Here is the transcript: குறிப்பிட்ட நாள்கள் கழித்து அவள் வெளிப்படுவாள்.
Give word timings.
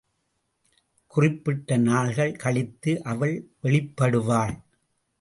குறிப்பிட்ட 1.07 1.77
நாள்கள் 1.77 2.35
கழித்து 2.35 3.03
அவள் 3.03 3.35
வெளிப்படுவாள். 3.63 4.55